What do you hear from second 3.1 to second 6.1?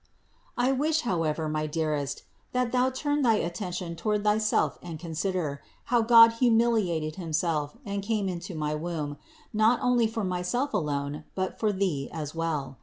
thy attention toward thyself and consider, how